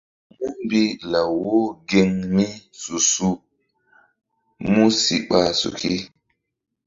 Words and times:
Múmbi 0.37 0.81
law 1.11 1.29
wo 1.45 1.59
geŋ 1.89 2.09
mi 2.35 2.45
su-su 2.81 3.29
músi 4.71 5.15
ɓa 5.29 5.39
suki. 5.59 5.93